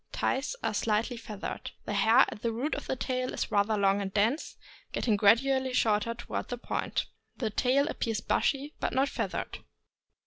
Thighs 0.11 0.55
are 0.63 0.73
slightly 0.73 1.15
feathered. 1.15 1.69
The 1.85 1.93
hair 1.93 2.21
at 2.27 2.41
the 2.41 2.51
root 2.51 2.73
of 2.73 2.87
the 2.87 2.95
tail 2.95 3.31
is 3.35 3.51
rather 3.51 3.77
long 3.77 4.01
and 4.01 4.11
dense, 4.11 4.57
getting 4.93 5.15
gradually 5.15 5.73
shorter 5.73 6.15
toward 6.15 6.47
the 6.49 6.57
point. 6.57 7.05
The 7.37 7.51
tail 7.51 7.87
appears 7.87 8.19
bushy, 8.19 8.73
but 8.79 8.93
not 8.93 9.09
feathered. 9.09 9.59